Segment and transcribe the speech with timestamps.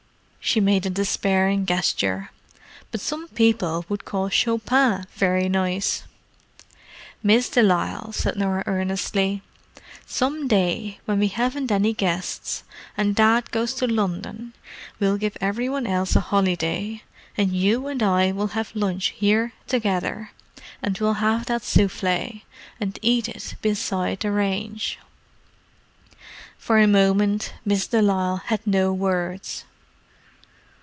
[0.51, 2.31] '"She made a despairing gesture.
[2.89, 6.03] "But some people would call Chopin 'very nice'!"
[7.23, 9.43] "Miss de Lisle," said Norah earnestly,
[10.07, 12.63] "some day when we haven't any guests
[12.97, 14.53] and Dad goes to London,
[14.99, 17.03] we'll give every one else a holiday
[17.37, 20.31] and you and I will have lunch here together.
[20.81, 22.43] And we'll have that souffle,
[22.79, 24.97] and eat it beside the range!"
[26.57, 29.65] For a moment Miss de Lisle had no words.